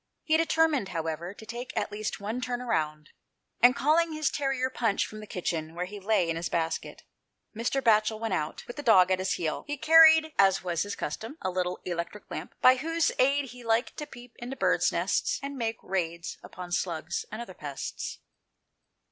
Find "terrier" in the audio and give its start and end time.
4.31-4.71